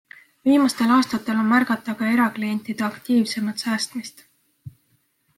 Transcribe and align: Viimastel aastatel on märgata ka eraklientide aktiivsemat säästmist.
Viimastel 0.47 0.93
aastatel 0.93 1.41
on 1.41 1.49
märgata 1.51 1.93
ka 1.99 2.07
eraklientide 2.13 2.85
aktiivsemat 2.87 3.65
säästmist. 3.65 4.25